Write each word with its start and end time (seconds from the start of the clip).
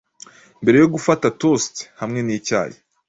Mbere 0.61 0.77
yo 0.79 0.87
gufata 0.93 1.25
toast 1.39 1.75
hamwe 1.99 2.19
nicyayi 2.21 2.77